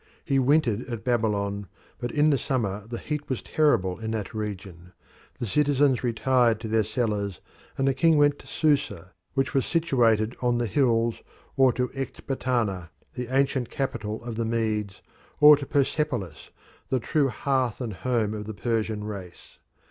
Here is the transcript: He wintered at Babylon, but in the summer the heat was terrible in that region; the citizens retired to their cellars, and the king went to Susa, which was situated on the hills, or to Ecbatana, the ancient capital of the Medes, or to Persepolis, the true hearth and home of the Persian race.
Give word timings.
He 0.25 0.39
wintered 0.39 0.89
at 0.89 1.03
Babylon, 1.03 1.67
but 1.99 2.09
in 2.11 2.31
the 2.31 2.37
summer 2.39 2.87
the 2.87 2.97
heat 2.97 3.29
was 3.29 3.43
terrible 3.43 3.99
in 3.99 4.09
that 4.09 4.33
region; 4.33 4.93
the 5.39 5.45
citizens 5.45 6.03
retired 6.03 6.59
to 6.61 6.67
their 6.67 6.83
cellars, 6.83 7.39
and 7.77 7.87
the 7.87 7.93
king 7.93 8.17
went 8.17 8.39
to 8.39 8.47
Susa, 8.47 9.11
which 9.35 9.53
was 9.53 9.63
situated 9.63 10.35
on 10.41 10.57
the 10.57 10.65
hills, 10.65 11.17
or 11.55 11.71
to 11.73 11.89
Ecbatana, 11.93 12.89
the 13.13 13.27
ancient 13.27 13.69
capital 13.69 14.23
of 14.23 14.37
the 14.37 14.43
Medes, 14.57 15.01
or 15.39 15.55
to 15.55 15.67
Persepolis, 15.67 16.49
the 16.89 16.99
true 16.99 17.29
hearth 17.29 17.79
and 17.79 17.93
home 17.93 18.33
of 18.33 18.45
the 18.45 18.55
Persian 18.55 19.03
race. 19.03 19.59